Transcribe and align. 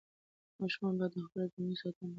ماشومان 0.61 0.93
باید 0.99 1.11
د 1.13 1.17
خپلو 1.25 1.45
جامو 1.51 1.75
ساتنه 1.81 2.03
وکړي. 2.07 2.09